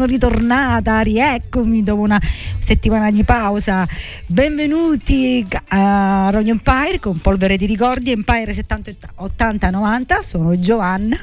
[0.00, 2.18] sono ritornata, rieccomi dopo una
[2.58, 3.86] settimana di pausa.
[4.24, 11.18] Benvenuti a Radio Empire con Polvere di Ricordi, Empire 70 80 90, sono Giovanna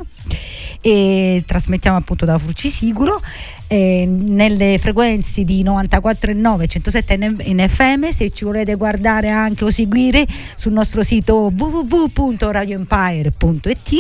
[0.80, 3.20] e trasmettiamo appunto da Frucisicuro
[3.68, 9.70] eh, nelle frequenze di 94,9 e 107 in FM se ci volete guardare anche o
[9.70, 13.92] seguire sul nostro sito www.radioempire.it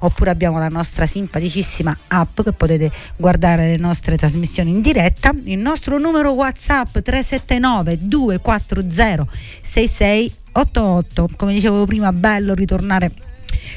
[0.00, 5.32] oppure abbiamo la nostra simpaticissima app che potete guardare le nostre trasmissioni in diretta.
[5.44, 9.26] Il nostro numero whatsapp 379 240
[9.62, 13.33] 6688 come dicevo prima bello ritornare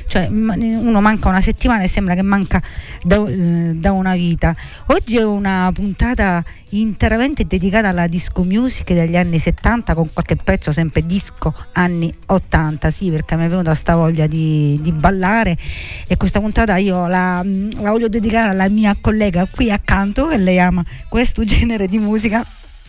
[0.08, 2.62] cioè uno manca una settimana e sembra che manca
[3.04, 4.56] da, eh, da una vita.
[4.88, 10.74] Oggi è una puntata interamente dedicata alla disco music degli anni 70 con qualche pezzo
[10.74, 15.58] sempre disco anni 80 sì perché mi è venuta sta voglia di, di ballare.
[16.08, 20.60] E questa puntata io la, la voglio dedicare alla mia collega qui accanto che lei
[20.60, 22.46] ama questo genere di musica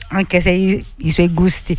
[0.09, 1.77] anche se i, i suoi gusti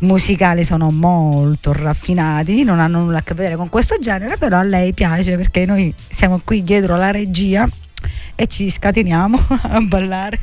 [0.00, 4.62] musicali sono molto raffinati, non hanno nulla a che vedere con questo genere, però a
[4.62, 7.68] lei piace perché noi siamo qui dietro la regia
[8.34, 10.38] e ci scateniamo a ballare,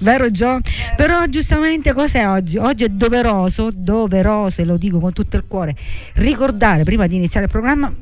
[0.00, 0.60] vero Gio?
[0.96, 2.58] Però giustamente cos'è oggi?
[2.58, 5.74] Oggi è doveroso, doveroso e lo dico con tutto il cuore,
[6.14, 7.92] ricordare prima di iniziare il programma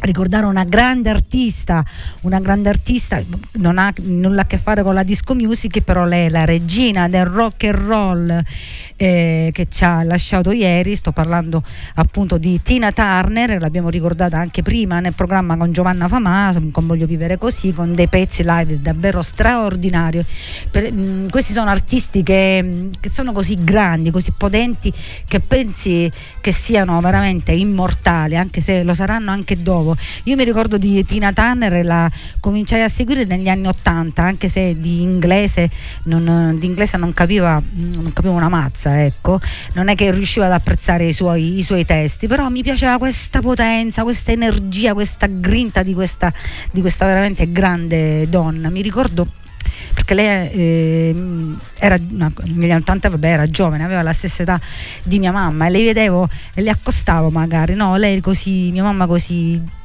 [0.00, 1.84] ricordare una grande artista,
[2.22, 3.22] una grande artista,
[3.52, 7.08] non ha nulla a che fare con la disco music, però lei è la regina
[7.08, 8.42] del rock and roll
[8.96, 11.62] eh, che ci ha lasciato ieri, sto parlando
[11.96, 17.06] appunto di Tina Turner, l'abbiamo ricordata anche prima nel programma con Giovanna Famà, con Voglio
[17.06, 20.24] vivere così, con dei pezzi live davvero straordinari.
[20.70, 24.92] Per, mh, mm, questi sono artisti che, mm, che sono così grandi, così potenti,
[25.26, 29.96] che pensi che siano veramente immortali, anche se lo saranno anche dopo.
[30.24, 34.78] Io mi ricordo di Tina Turner, la cominciai a seguire negli anni Ottanta, anche se
[34.78, 35.70] di inglese
[36.04, 39.40] non, di inglese non capiva, non capiva una mazza, ecco.
[39.74, 43.40] Non è che riusciva ad apprezzare i suoi, i suoi testi, però mi piaceva questa
[43.40, 46.32] potenza, questa energia, questa grinta di questa,
[46.72, 48.70] di questa veramente grande donna.
[48.70, 49.26] Mi ricordo
[49.94, 51.14] perché lei eh,
[51.78, 54.60] era no, negli anni 80 vabbè, era giovane, aveva la stessa età
[55.02, 59.06] di mia mamma e le vedevo e le accostavo magari, no, lei così, mia mamma
[59.06, 59.82] così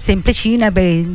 [0.00, 1.08] semplicina beh,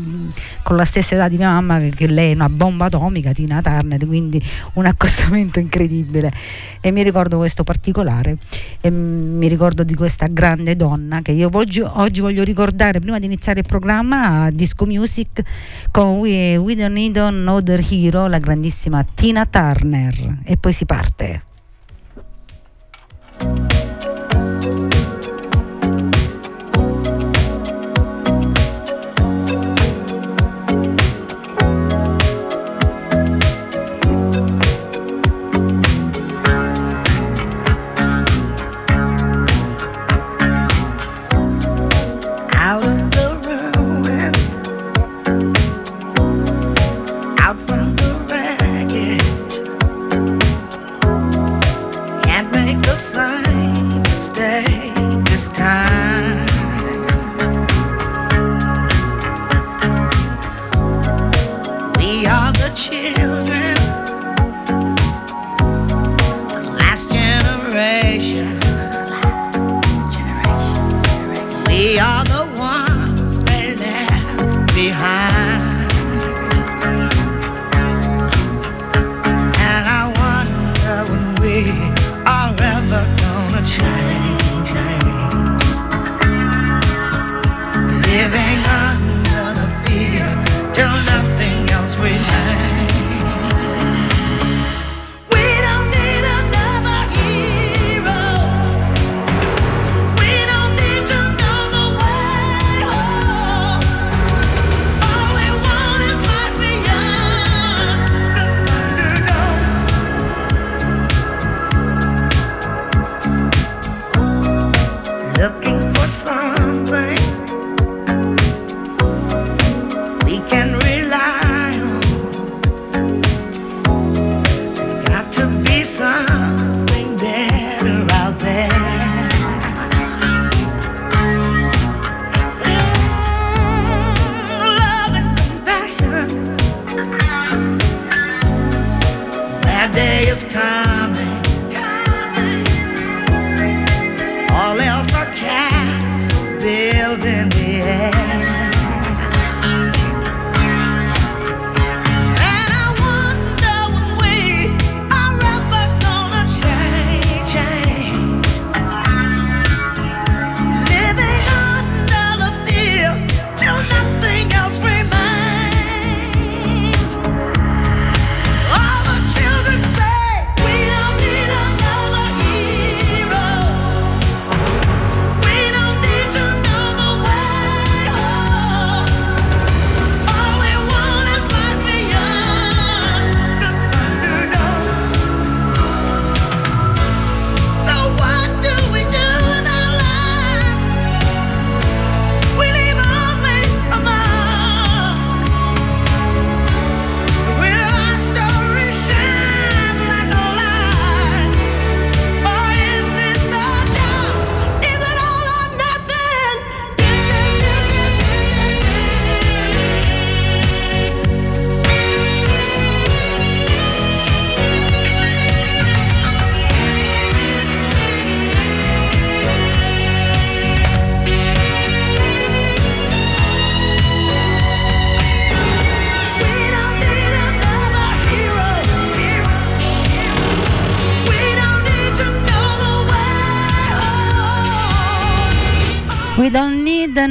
[0.61, 3.59] con la stessa età di mia mamma che, che, lei è una bomba atomica Tina
[3.61, 4.41] Turner quindi
[4.73, 6.31] un accostamento incredibile.
[6.79, 8.37] E mi ricordo questo particolare
[8.79, 13.25] e mi ricordo di questa grande donna che io oggi, oggi voglio ricordare prima di
[13.25, 15.41] iniziare il programma Disco Music
[15.89, 20.41] con We, We Don't Need Another Hero la grandissima Tina Turner.
[20.43, 21.41] E poi si parte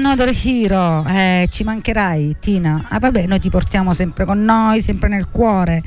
[0.07, 2.89] Another Hero, eh, ci mancherai Tina.
[2.91, 5.83] Ah vabbè, noi ti portiamo sempre con noi, sempre nel cuore.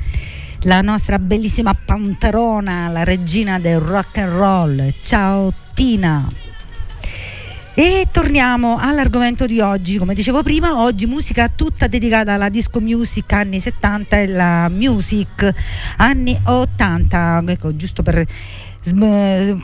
[0.62, 4.94] La nostra bellissima panterona, la regina del rock and roll.
[5.02, 6.28] Ciao Tina.
[7.74, 13.32] E torniamo all'argomento di oggi, come dicevo prima, oggi musica tutta dedicata alla disco music
[13.34, 15.48] anni 70 e la music
[15.98, 18.26] anni 80, ecco, giusto per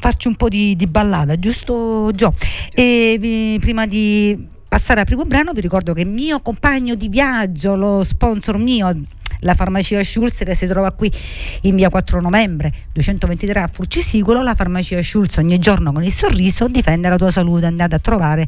[0.00, 2.34] farci un po' di, di ballata, giusto Gio?
[2.72, 7.76] E prima di passare al primo brano vi ricordo che il mio compagno di viaggio,
[7.76, 8.92] lo sponsor mio,
[9.40, 11.10] la farmacia Schulz che si trova qui
[11.62, 16.66] in via 4 novembre 223 a Furcisicolo, la farmacia Schulz ogni giorno con il sorriso
[16.68, 18.46] difende la tua salute, andate a trovare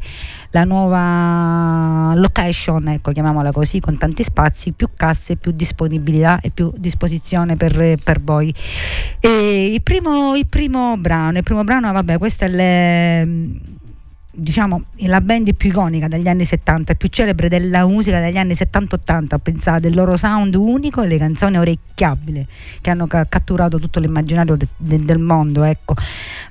[0.51, 6.71] la nuova location, ecco chiamiamola così, con tanti spazi, più casse, più disponibilità e più
[6.75, 8.53] disposizione per, per voi.
[9.19, 13.75] E il, primo, il primo brano, il primo brano, vabbè, questo è le
[14.39, 19.39] diciamo la band più iconica degli anni 70 più celebre della musica degli anni 70-80
[19.41, 22.45] pensate il loro sound unico e le canzoni orecchiabili
[22.79, 25.95] che hanno ca- catturato tutto l'immaginario de- de- del mondo ecco.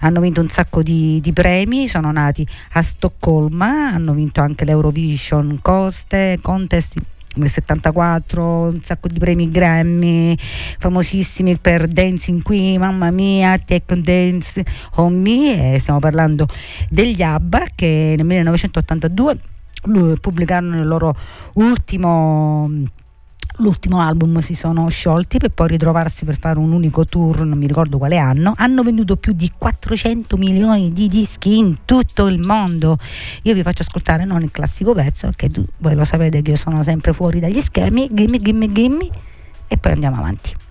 [0.01, 5.61] Hanno vinto un sacco di, di, premi sono nati a Stoccolma hanno vinto anche l'Eurovision
[5.63, 7.01] Coste Contest
[7.37, 10.37] nel 74, un sacco di premi Grammy,
[10.79, 14.65] famosissimi per Dancing Qui, mamma mia, Take Dance
[14.97, 16.47] on Me, e stiamo parlando
[16.89, 19.39] degli ABBA che nel 1982
[20.21, 21.15] pubblicarono il loro
[21.55, 22.69] ultimo
[23.59, 27.67] l'ultimo album si sono sciolti per poi ritrovarsi per fare un unico tour, non mi
[27.67, 32.99] ricordo quale anno, hanno venduto più di 400 milioni di dischi in tutto il mondo.
[33.43, 36.57] Io vi faccio ascoltare non il classico pezzo, perché tu, voi lo sapete che io
[36.57, 39.09] sono sempre fuori dagli schemi, gimme, gimme, gimme,
[39.69, 40.66] e poi andiamo avanti.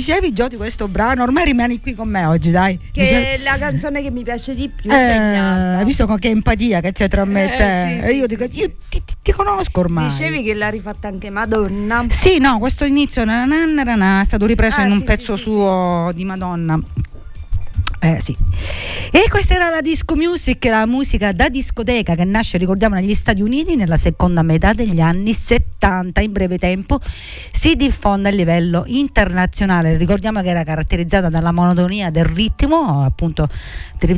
[0.00, 1.22] Dicevi Gio di questo brano?
[1.24, 2.78] Ormai rimani qui con me oggi, dai.
[2.90, 3.22] Che Dicevi...
[3.22, 4.90] è la canzone che mi piace di più.
[4.90, 7.82] Eh, hai visto con che empatia che c'è tra me e te?
[7.96, 10.08] Eh, sì, e io dico, io ti, ti- ti conosco ormai.
[10.08, 12.06] Dicevi che l'ha rifatta anche Madonna.
[12.08, 15.36] Sì, no, questo inizio na, na, na, è stato ripreso Ah, in un sì, pezzo
[15.36, 16.80] sì, suo di Madonna.
[18.02, 18.34] Eh sì.
[19.10, 23.42] E questa era la disco music, la musica da discoteca che nasce, ricordiamo, negli Stati
[23.42, 26.22] Uniti nella seconda metà degli anni 70.
[26.22, 26.98] In breve tempo
[27.52, 29.98] si diffonde a livello internazionale.
[29.98, 33.46] Ricordiamo che era caratterizzata dalla monotonia del ritmo, appunto,
[33.98, 34.16] per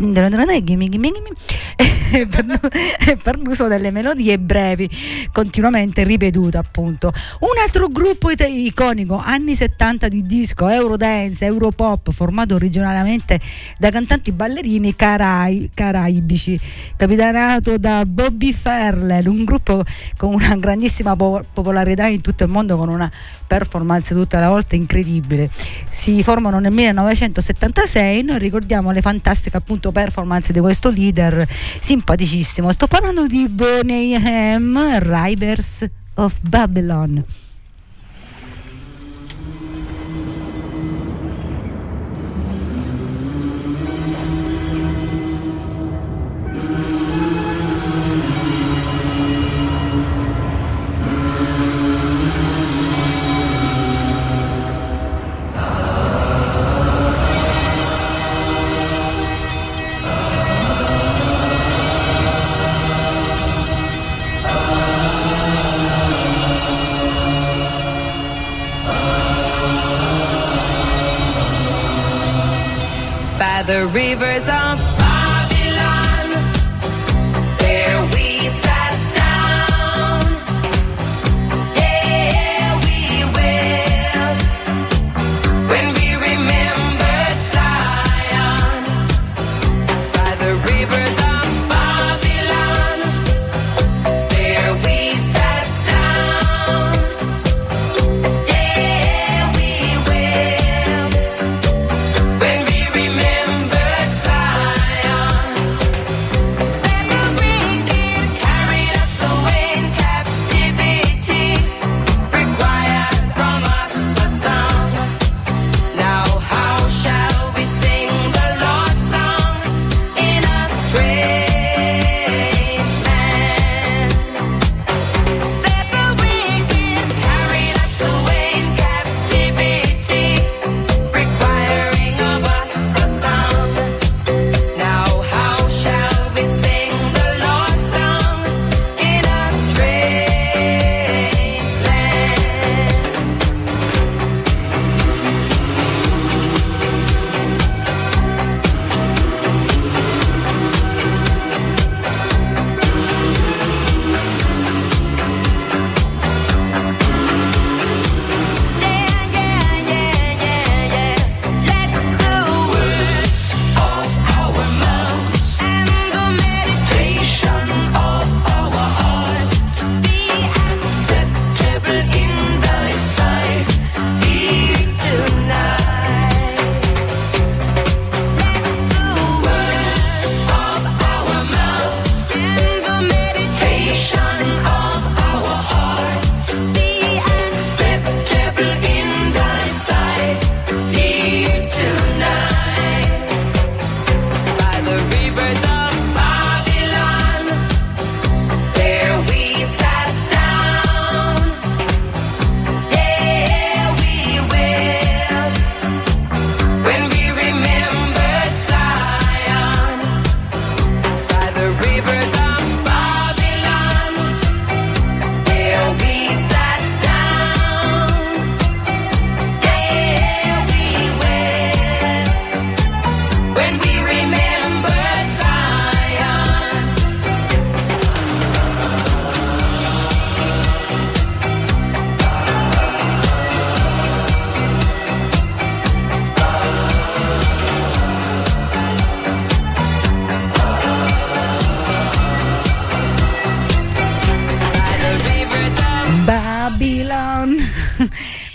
[3.38, 4.88] l'uso delle melodie brevi,
[5.32, 7.12] continuamente ripetute, appunto.
[7.40, 13.40] Un altro gruppo iconico, anni 70 di disco, Eurodance, Europop, formato originariamente
[13.82, 16.56] da cantanti ballerini carai- caraibici,
[16.94, 19.82] capitanato da Bobby Ferrell, un gruppo
[20.16, 23.10] con una grandissima po- popolarità in tutto il mondo, con una
[23.44, 25.50] performance tutta la volta incredibile.
[25.88, 31.44] Si formano nel 1976, noi ricordiamo le fantastiche appunto performance di questo leader
[31.80, 32.70] simpaticissimo.
[32.70, 34.16] Sto parlando di Boney
[34.60, 35.84] M, Riders
[36.14, 37.41] of Babylon.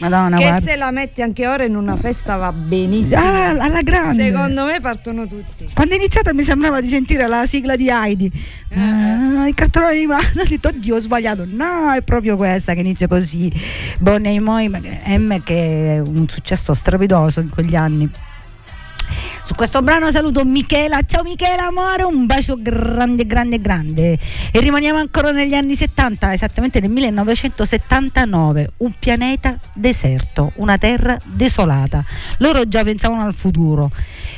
[0.10, 0.66] Madonna, Che guarda.
[0.70, 3.20] se la metti anche ora in una festa va benissimo.
[3.22, 4.26] Alla, alla grande.
[4.26, 5.68] Secondo me partono tutti.
[5.74, 8.32] Quando è iniziata mi sembrava di sentire la sigla di Heidi.
[8.76, 10.40] Ah, il cartone animato.
[10.40, 11.46] Ho detto, oddio, ho sbagliato.
[11.48, 13.52] No, è proprio questa che inizia così.
[14.00, 18.10] Bonnie Moi, M che è un successo strepitoso in quegli anni.
[19.48, 24.18] Su questo brano saluto Michela, ciao Michela amore, un bacio grande grande grande
[24.52, 32.04] e rimaniamo ancora negli anni 70, esattamente nel 1979, un pianeta deserto, una terra desolata.
[32.40, 33.90] Loro già pensavano al futuro.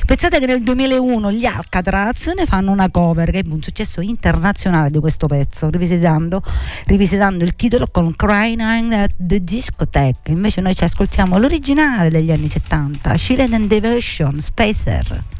[0.06, 4.90] Pensate che nel 2001 gli Alcatraz ne fanno una cover che è un successo internazionale
[4.90, 6.40] di questo pezzo, rivisitando,
[6.86, 10.32] rivisitando il titolo con Crying at the Discotheque.
[10.32, 14.99] Invece noi ci ascoltiamo l'originale degli anni 70, Chilen and Devotion, Spacer.
[15.00, 15.39] A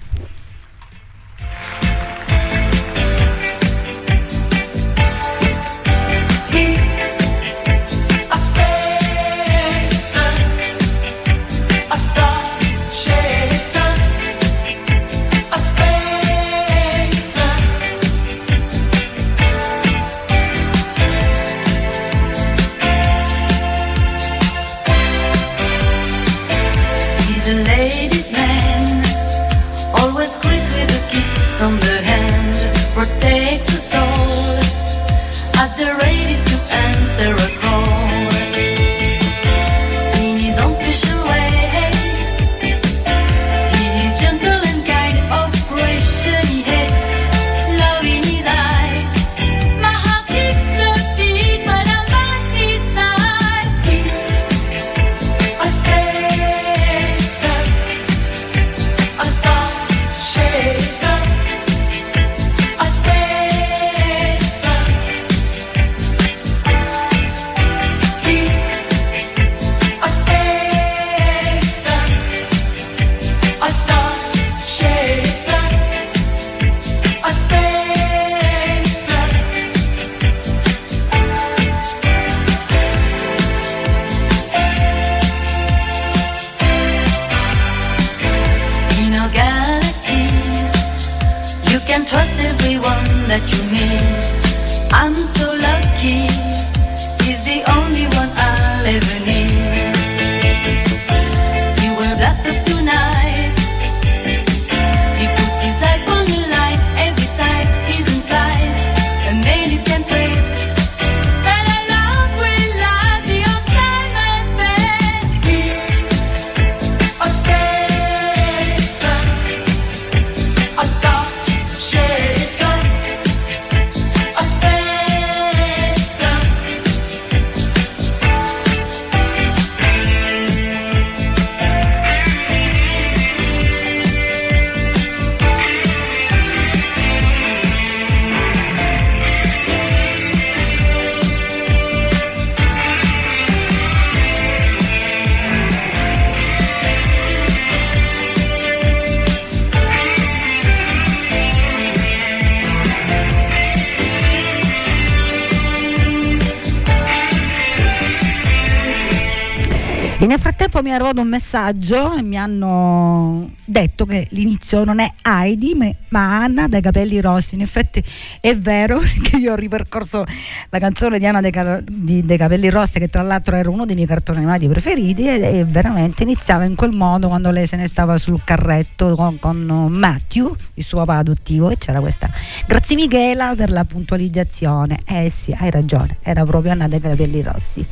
[160.90, 165.88] mi è arrivato un messaggio e mi hanno detto che l'inizio non è Heidi ma-
[166.10, 167.54] ma Anna dai capelli rossi.
[167.54, 168.02] In effetti
[168.40, 170.24] è vero perché io ho ripercorso
[170.68, 173.84] la canzone di Anna dei, Ca- di- dei capelli rossi che tra l'altro era uno
[173.84, 177.76] dei miei cartoni animati preferiti e, e veramente iniziava in quel modo quando lei se
[177.76, 179.56] ne stava sul carretto con, con
[179.90, 182.30] Matthew, il suo papà adottivo e c'era questa.
[182.66, 184.98] Grazie Michela per la puntualizzazione.
[185.06, 187.84] Eh sì, hai ragione, era proprio Anna dei capelli rossi.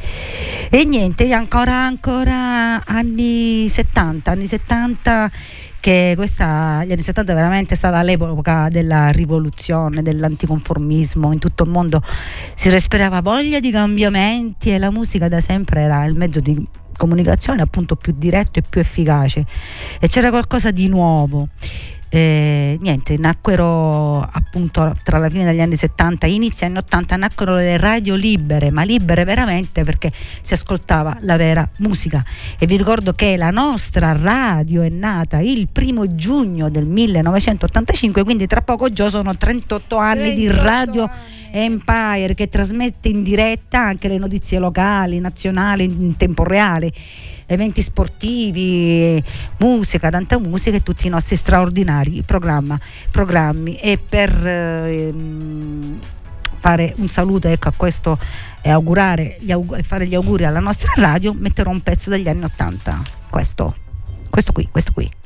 [0.70, 5.30] E niente, ancora, ancora anni 70, anni 70
[5.80, 11.70] che questa, gli anni 70 veramente è stata l'epoca della rivoluzione, dell'anticonformismo, in tutto il
[11.70, 12.02] mondo
[12.54, 17.62] si respirava voglia di cambiamenti e la musica da sempre era il mezzo di comunicazione
[17.62, 19.46] appunto più diretto e più efficace
[20.00, 21.48] e c'era qualcosa di nuovo.
[22.10, 27.56] Eh, niente, nacquero appunto tra la fine degli anni 70 e inizio anni 80 nacquero
[27.56, 32.24] le radio libere, ma libere veramente perché si ascoltava la vera musica.
[32.58, 38.46] E vi ricordo che la nostra radio è nata il primo giugno del 1985, quindi
[38.46, 41.36] tra poco già sono 38 anni di 38 radio anni.
[41.50, 46.92] Empire che trasmette in diretta anche le notizie locali, nazionali in tempo reale,
[47.48, 49.22] eventi sportivi,
[49.56, 53.76] musica, tanta musica e tutti i nostri straordinari programmi.
[53.76, 55.98] E per ehm,
[56.58, 58.18] fare un saluto ecco, a questo
[58.60, 63.02] e augurare, aug- fare gli auguri alla nostra radio metterò un pezzo degli anni 80.
[63.30, 63.74] Questo,
[64.28, 65.17] questo qui, questo qui.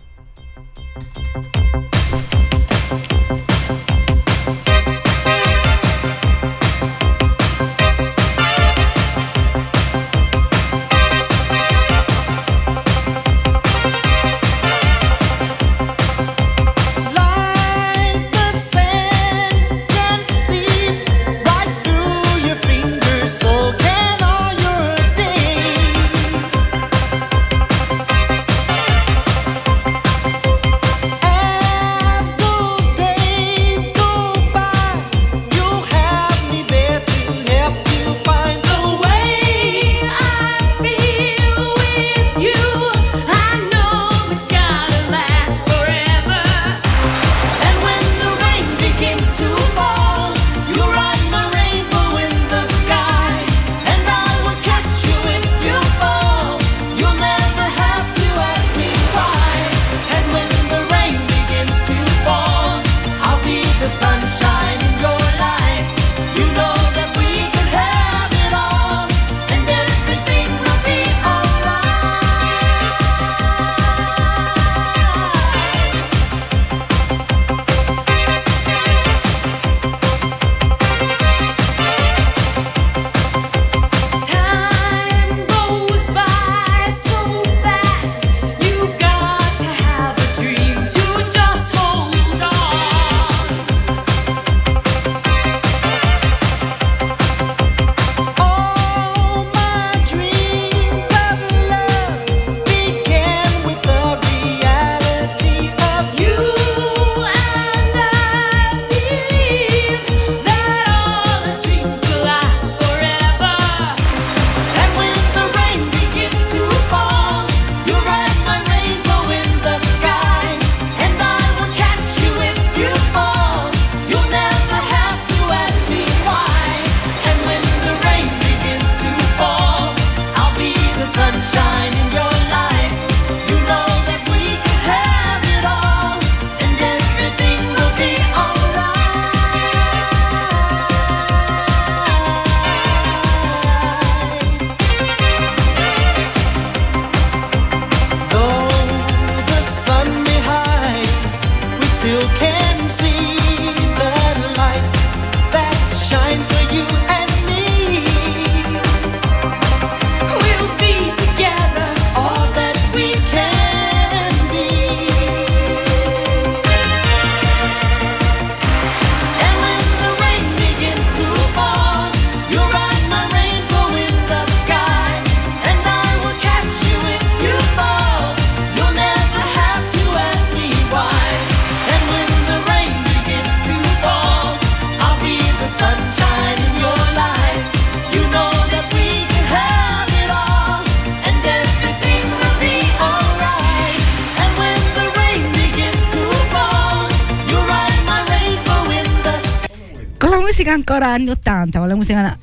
[200.83, 202.37] ancora anni 80, con la musica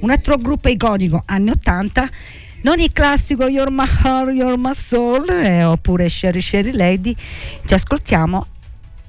[0.00, 2.08] un altro gruppo iconico anni 80
[2.60, 7.14] non il classico Your My Heart, Your My Soul eh, oppure Sherry Sherry Lady.
[7.64, 8.46] Ci ascoltiamo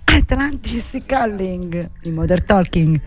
[0.06, 3.02] Atlantis Calling in Modern Talking.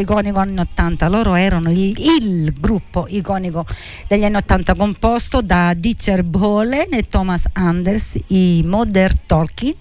[0.00, 3.64] Iconico anni 80, loro erano il, il gruppo iconico
[4.08, 9.76] degli anni 80 composto da Ditcher Bohlen e Thomas Anders, i Modern Talking.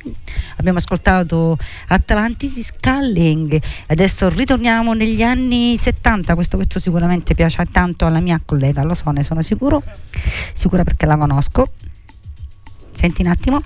[0.58, 3.60] Abbiamo ascoltato Atlantis Sculling.
[3.88, 9.10] Adesso ritorniamo negli anni 70, questo pezzo sicuramente piace tanto alla mia collega, lo so,
[9.12, 9.82] ne sono sicuro,
[10.54, 11.72] sicura perché la conosco.
[12.92, 13.62] Senti un attimo.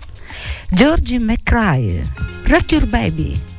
[0.69, 2.07] Georgie McCrae,
[2.45, 3.52] Rock Your Baby.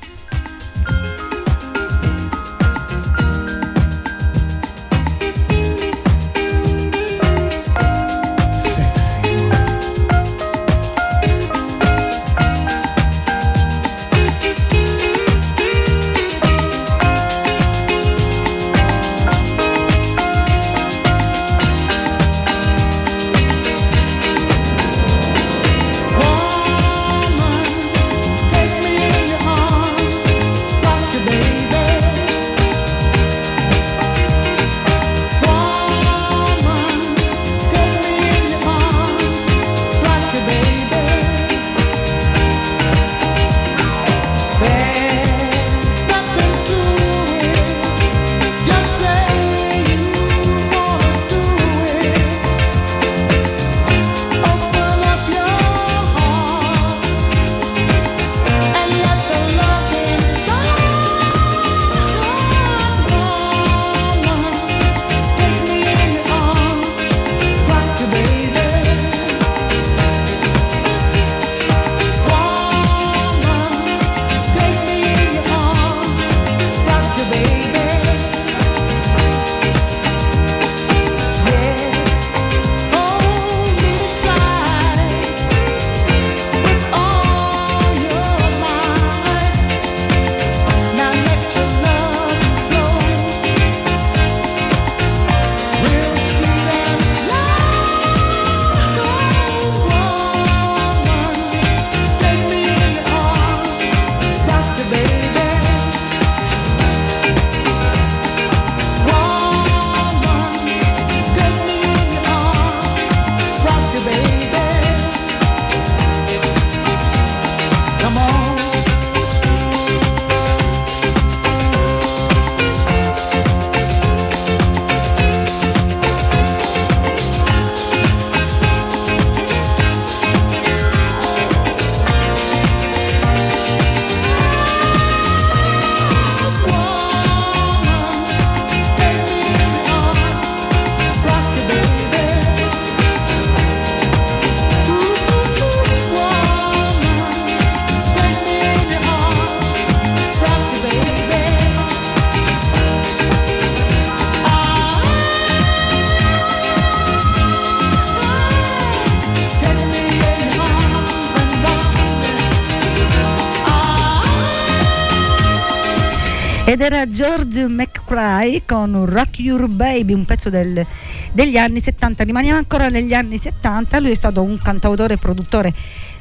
[166.84, 170.84] Era George McCrae con Rock Your Baby, un pezzo del-
[171.32, 172.24] degli anni 70.
[172.24, 173.98] Rimaniamo ancora negli anni 70.
[174.00, 175.72] Lui è stato un cantautore e produttore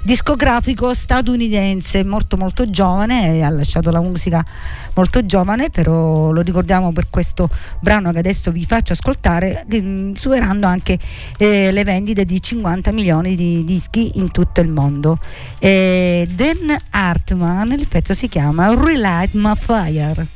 [0.03, 4.45] discografico statunitense, molto molto giovane, ha lasciato la musica
[4.95, 7.49] molto giovane, però lo ricordiamo per questo
[7.79, 10.97] brano che adesso vi faccio ascoltare, mm, superando anche
[11.37, 15.19] eh, le vendite di 50 milioni di dischi in tutto il mondo.
[15.59, 20.27] E Dan Hartman, il pezzo si chiama Relight My Fire.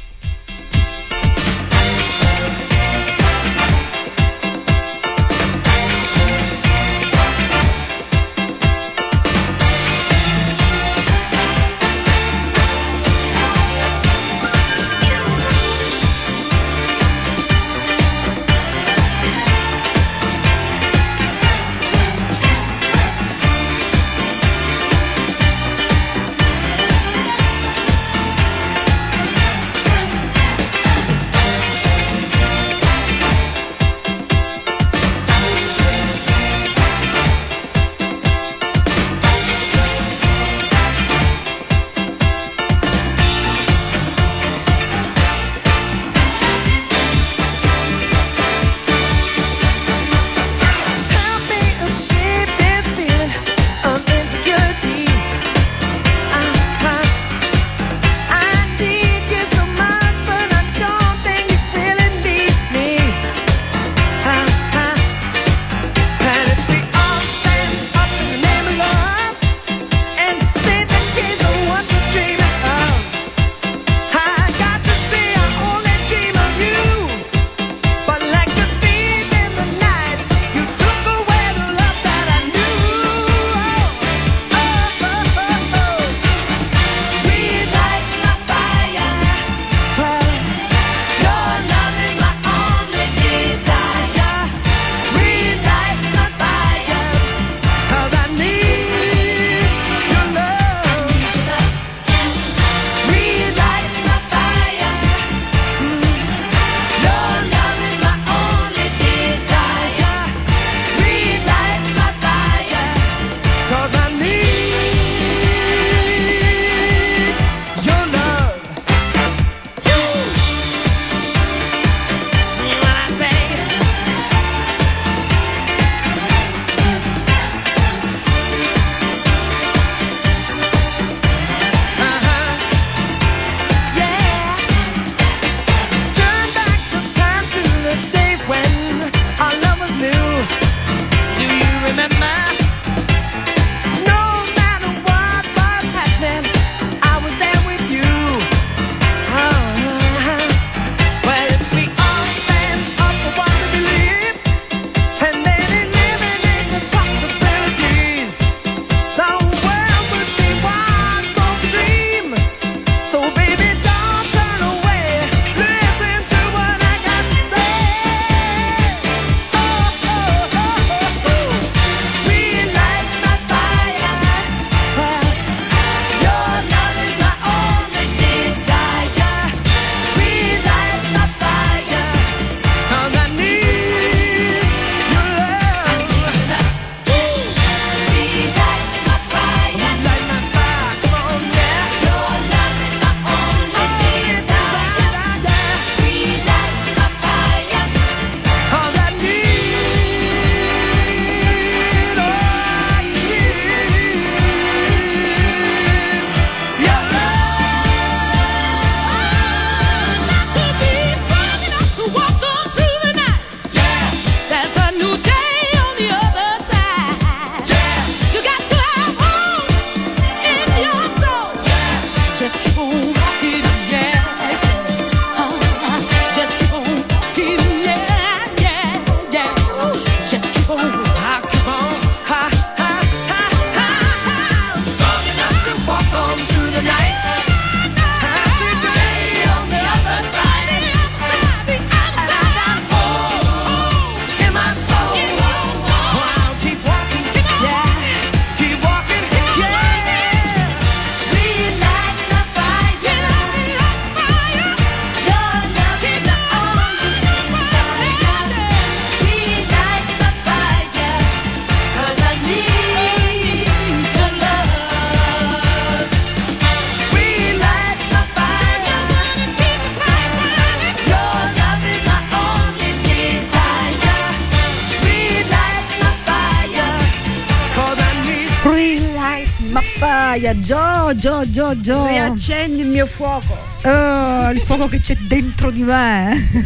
[280.60, 282.08] Gio, Gio, Gio, Gio.
[282.08, 283.56] Riaccendi il mio fuoco.
[283.84, 286.66] Oh, il fuoco che c'è dentro di me.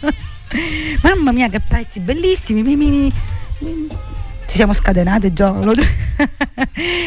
[1.02, 2.62] Mamma mia, che pezzi bellissimi.
[2.62, 3.88] Mi, mi, mi-
[4.50, 5.32] Ci siamo scatenate.
[5.36, 5.70] Lo-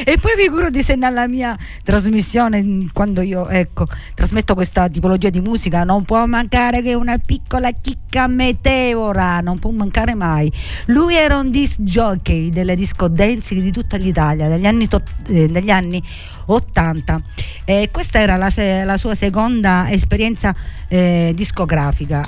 [0.05, 3.85] e poi figurati se nella mia trasmissione, quando io ecco,
[4.15, 9.71] trasmetto questa tipologia di musica, non può mancare che una piccola chicca meteora, non può
[9.71, 10.49] mancare mai.
[10.85, 15.63] Lui era un disc jockey delle disco dancing di tutta l'Italia degli anni, to- eh,
[15.67, 16.01] anni
[16.45, 17.21] 80.
[17.65, 20.55] E questa era la, se- la sua seconda esperienza
[20.87, 22.25] eh, discografica.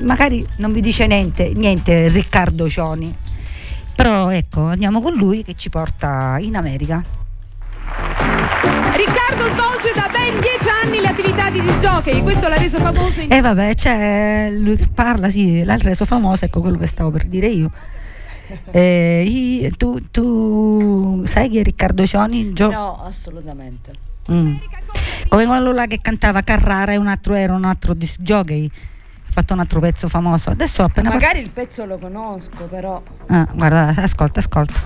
[0.00, 3.24] Magari non vi dice niente, niente Riccardo Cioni.
[3.96, 7.02] Però ecco, andiamo con lui che ci porta in America.
[8.94, 13.20] Riccardo svolge da ben dieci anni le attività di disc jockey, questo l'ha reso famoso
[13.20, 17.10] in E vabbè, c'è lui che parla, sì, l'ha reso famoso, ecco quello che stavo
[17.10, 17.70] per dire io.
[18.70, 22.52] Eh, tu, tu sai chi è Riccardo Cioni?
[22.52, 23.90] Gio- No, assolutamente.
[24.30, 24.54] Mm.
[25.28, 28.70] Come quello là che cantava Carrara e un altro era un altro disc jockey.
[29.36, 30.48] Fatto un altro pezzo famoso.
[30.48, 33.02] Adesso ho appena Magari il pezzo lo conosco, però.
[33.26, 34.80] Ah, guarda, ascolta, ascolta.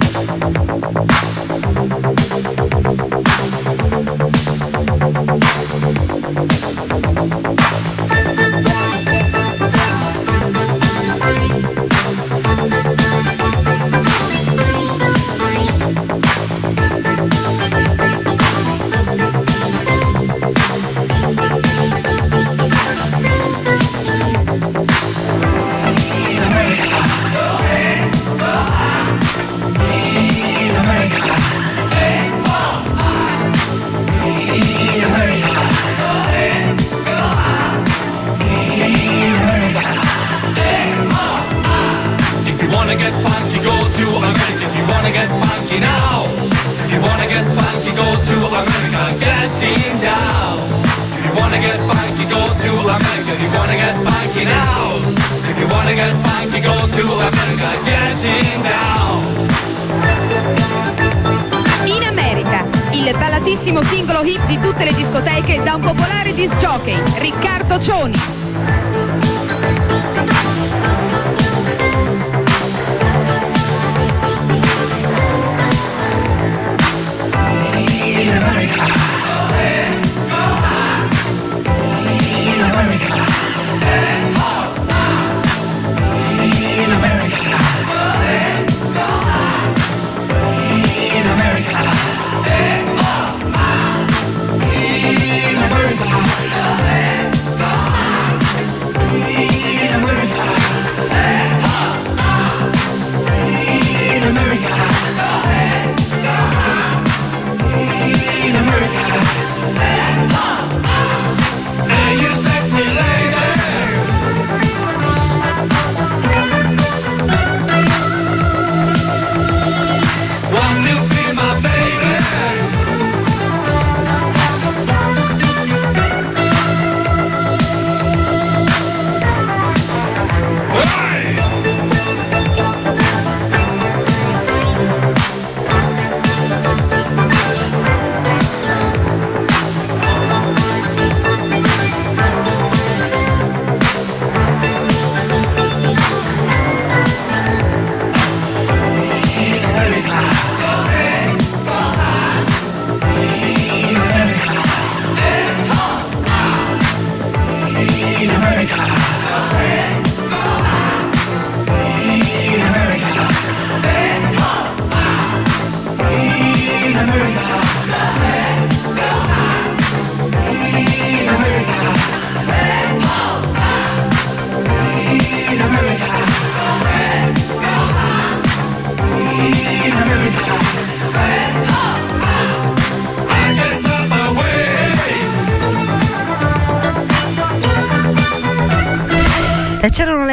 [0.00, 0.07] If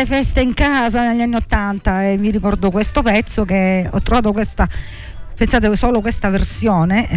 [0.05, 4.31] le feste in casa negli anni 80 e mi ricordo questo pezzo che ho trovato
[4.31, 4.67] questa
[5.35, 7.09] pensate solo questa versione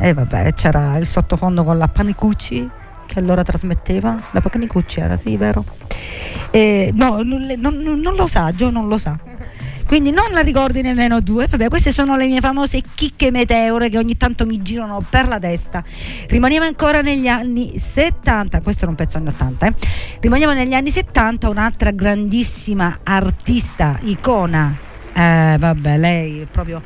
[0.00, 2.68] eh, e vabbè c'era il sottofondo con la Panicucci
[3.06, 4.22] che allora trasmetteva.
[4.30, 5.62] La Panicucci era sì vero?
[6.50, 9.18] E, no non- non- non lo sa Gio non lo sa
[9.92, 11.38] quindi non la ricordi nemmeno tu.
[11.40, 15.28] E vabbè, queste sono le mie famose chicche meteore che ogni tanto mi girano per
[15.28, 15.84] la testa.
[16.28, 19.74] Rimaniamo ancora negli anni 70, questo era un pezzo anni 80, eh.
[20.18, 24.78] Rimaniamo negli anni 70, un'altra grandissima artista, icona.
[25.12, 26.80] Eh, vabbè, lei è proprio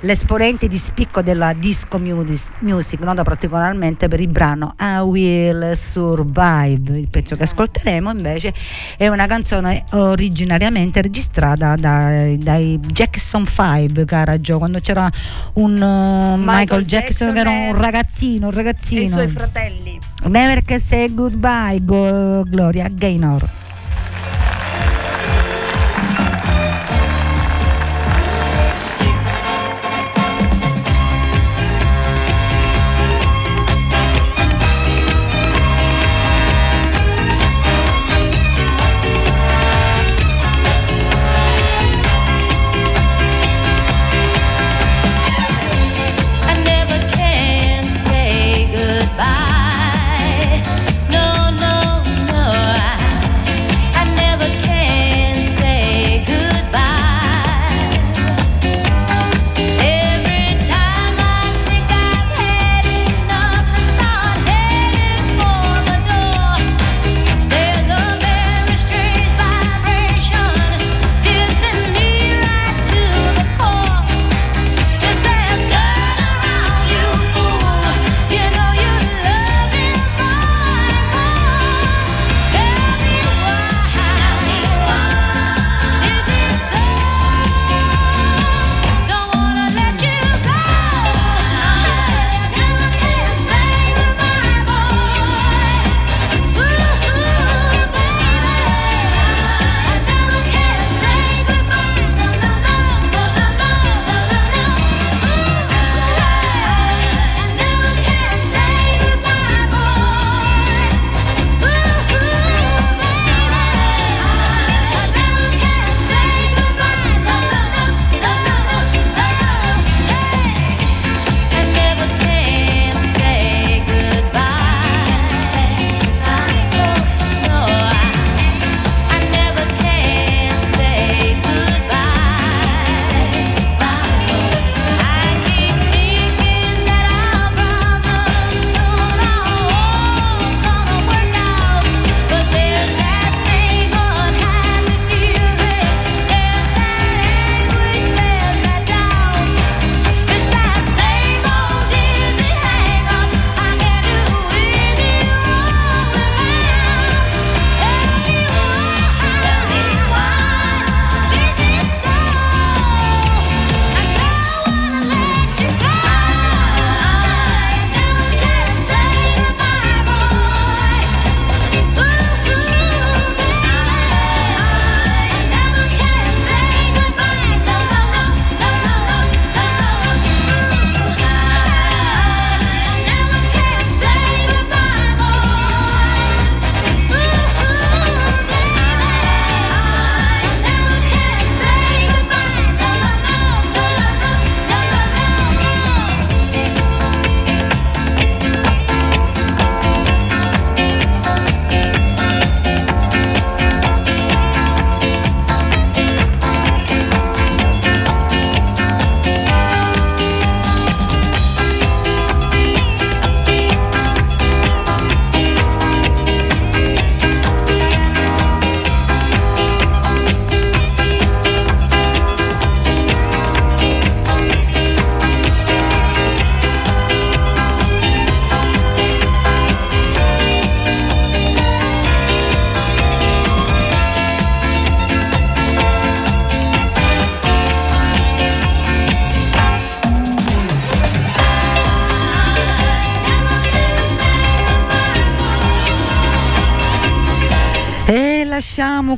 [0.00, 6.98] l'esponente di spicco della disco music, noto particolarmente per il brano I Will Survive.
[6.98, 8.52] Il pezzo che ascolteremo invece
[8.96, 15.10] è una canzone originariamente registrata dai, dai Jackson 5, cara Gio, quando c'era
[15.54, 19.08] un uh, Michael, Jackson, Jackson che era un ragazzino, un E i ragazzino.
[19.16, 19.98] suoi fratelli.
[20.24, 23.48] Never can say goodbye, go- Gloria Gaynor.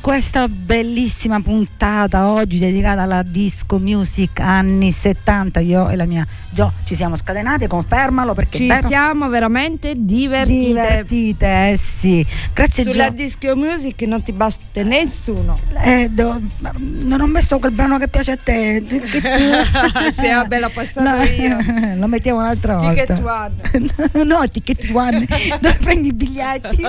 [0.01, 5.61] Questa bellissima puntata oggi dedicata alla disco music anni 70.
[5.61, 10.67] Io e la mia Gio ci siamo scatenate, confermalo perché Ci siamo veramente divertite.
[10.69, 12.27] divertite, eh sì.
[12.53, 13.15] Grazie Sulla Gio.
[13.15, 15.59] disco music non ti basta nessuno.
[15.83, 16.41] Eh, do-
[16.87, 18.85] non ho messo quel brano che piace a te.
[18.87, 21.57] Che tu- Sì, vabbè, l'ho passato io.
[21.97, 23.15] Lo mettiamo un'altra volta.
[23.15, 24.25] Ticket one.
[24.25, 25.27] no, ticket one.
[25.61, 26.87] Dove prendi i biglietti?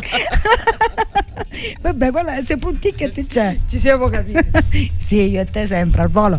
[1.81, 3.57] Vabbè, quella se un ticket c'è.
[3.67, 4.91] Ci siamo capiti.
[4.97, 6.37] sì, io e te sempre al volo.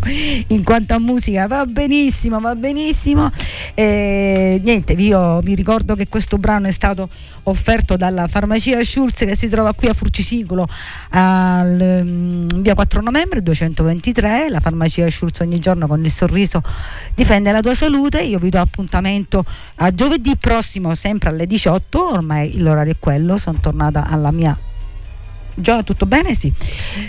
[0.48, 3.30] In quanto a musica va benissimo, va benissimo.
[3.74, 7.08] Eh, niente, io vi ricordo che questo brano è stato
[7.44, 10.68] offerto dalla farmacia Schulz che si trova qui a Furcisicolo
[11.10, 14.48] al mm, via 4 novembre 223.
[14.48, 16.62] La farmacia Schulz ogni giorno con il sorriso
[17.14, 18.20] difende la tua salute.
[18.22, 19.44] Io vi do appuntamento
[19.76, 22.12] a giovedì prossimo, sempre alle 18.
[22.12, 23.38] Ormai l'orario è quello.
[23.38, 24.56] Sono tornata alla mia
[25.54, 26.34] Gio, tutto bene?
[26.34, 26.52] Sì.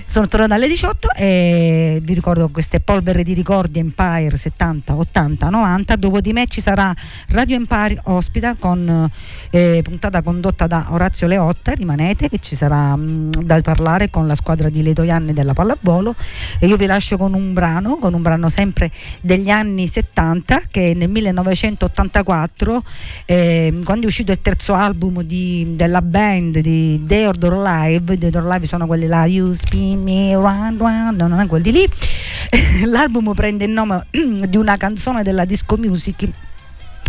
[0.03, 5.95] Sono tornata alle 18 e vi ricordo queste polvere di ricordi Empire 70, 80, 90.
[5.95, 6.93] Dopo di me ci sarà
[7.29, 9.09] Radio Empire ospita con
[9.51, 11.73] eh, puntata condotta da Orazio Leotta.
[11.73, 16.15] Rimanete che ci sarà mh, da parlare con la squadra di Letoianni della pallavolo.
[16.59, 20.93] E io vi lascio con un brano, con un brano sempre degli anni 70 che
[20.95, 22.83] nel 1984,
[23.25, 28.65] eh, quando è uscito il terzo album di- della band di Deodor Live, Deodor Live
[28.65, 31.85] sono quelli là, You Spin Me Round Round, no, non è quelli lì.
[32.87, 34.07] L'album prende il nome
[34.47, 36.29] di una canzone della disco music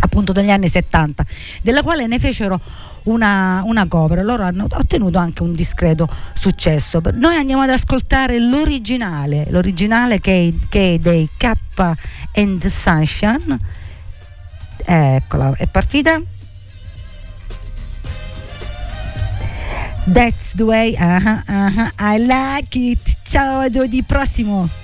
[0.01, 1.25] appunto degli anni 70
[1.63, 2.61] della quale ne fecero
[3.05, 4.25] una, una cover.
[4.25, 7.01] Loro hanno ottenuto anche un discreto successo.
[7.15, 11.53] Noi andiamo ad ascoltare l'originale l'originale che è, che è dei K
[12.35, 13.59] and Sunshine.
[14.85, 16.21] Eccola è partita
[20.05, 23.19] That's the way, uh-huh, uh-huh, I like it.
[23.23, 24.82] Ciao, a giovedì prossimo.